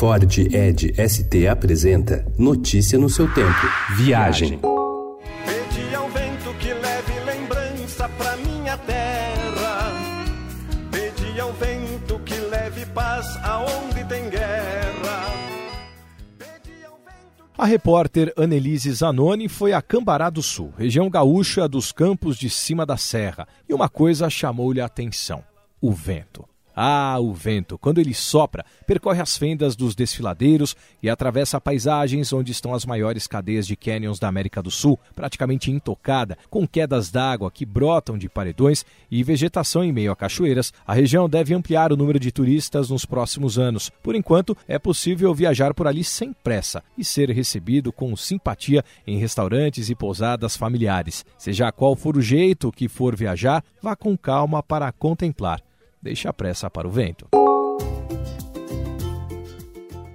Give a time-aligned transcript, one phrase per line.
[0.00, 3.66] Ford Ed ST apresenta Notícia no seu tempo.
[3.98, 4.58] Viagem.
[5.44, 9.92] Pedi ao vento que leve lembrança pra minha terra.
[10.90, 15.26] Pedi ao vento que leve paz aonde tem guerra.
[17.58, 22.86] A repórter Annelise Zanoni foi a Cambará do Sul, região gaúcha dos campos de cima
[22.86, 25.44] da serra, e uma coisa chamou-lhe a atenção:
[25.78, 26.49] o vento.
[26.74, 32.52] Ah, o vento, quando ele sopra, percorre as fendas dos desfiladeiros e atravessa paisagens onde
[32.52, 37.50] estão as maiores cadeias de canyons da América do Sul, praticamente intocada, com quedas d'água
[37.50, 40.72] que brotam de paredões e vegetação em meio a cachoeiras.
[40.86, 43.90] A região deve ampliar o número de turistas nos próximos anos.
[44.02, 49.18] Por enquanto, é possível viajar por ali sem pressa e ser recebido com simpatia em
[49.18, 51.24] restaurantes e pousadas familiares.
[51.36, 55.60] Seja qual for o jeito que for viajar, vá com calma para contemplar
[56.00, 57.28] deixe a pressa para o vento.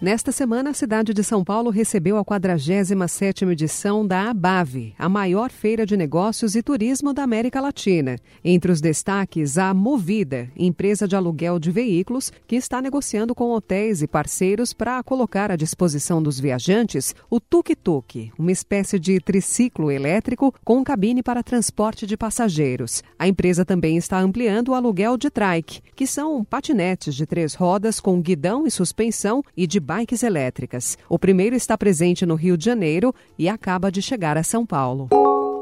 [0.00, 5.50] Nesta semana, a cidade de São Paulo recebeu a 47ª edição da ABAVE, a maior
[5.50, 8.16] feira de negócios e turismo da América Latina.
[8.44, 14.00] Entre os destaques, a Movida, empresa de aluguel de veículos, que está negociando com hotéis
[14.00, 20.54] e parceiros para colocar à disposição dos viajantes o tuk-tuk, uma espécie de triciclo elétrico
[20.64, 23.02] com cabine para transporte de passageiros.
[23.18, 27.98] A empresa também está ampliando o aluguel de trike, que são patinetes de três rodas
[27.98, 30.98] com guidão e suspensão e de bikes elétricas.
[31.08, 35.08] O primeiro está presente no Rio de Janeiro e acaba de chegar a São Paulo.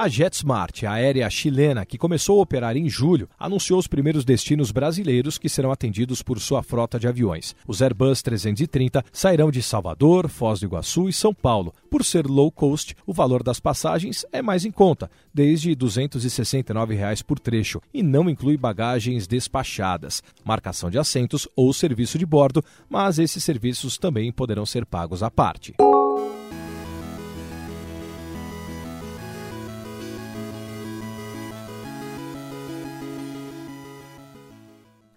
[0.00, 4.70] A JetSmart, a aérea chilena que começou a operar em julho, anunciou os primeiros destinos
[4.70, 7.56] brasileiros que serão atendidos por sua frota de aviões.
[7.66, 11.74] Os Airbus 330 sairão de Salvador, Foz do Iguaçu e São Paulo.
[11.90, 17.20] Por ser low cost, o valor das passagens é mais em conta, desde 269 reais
[17.20, 23.18] por trecho, e não inclui bagagens despachadas, marcação de assentos ou serviço de bordo, mas
[23.18, 25.74] esses serviços também poderão ser pagos à parte.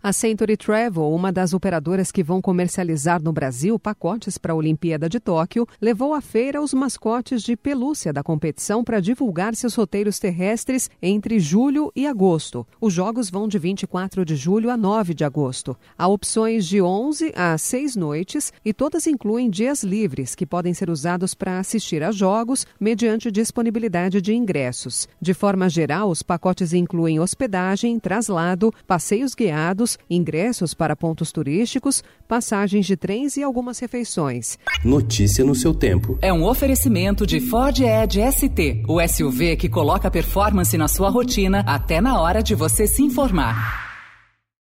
[0.03, 5.07] A Century Travel, uma das operadoras que vão comercializar no Brasil pacotes para a Olimpíada
[5.07, 10.17] de Tóquio, levou à feira os mascotes de pelúcia da competição para divulgar seus roteiros
[10.17, 12.65] terrestres entre julho e agosto.
[12.81, 15.77] Os jogos vão de 24 de julho a 9 de agosto.
[15.95, 20.89] Há opções de 11 a 6 noites e todas incluem dias livres que podem ser
[20.89, 25.07] usados para assistir a jogos mediante disponibilidade de ingressos.
[25.21, 32.85] De forma geral, os pacotes incluem hospedagem, traslado, passeios guiados ingressos para pontos turísticos, passagens
[32.85, 34.57] de trens e algumas refeições.
[34.83, 36.17] Notícia no seu tempo.
[36.21, 41.63] É um oferecimento de Ford Edge ST, o SUV que coloca performance na sua rotina
[41.67, 43.90] até na hora de você se informar.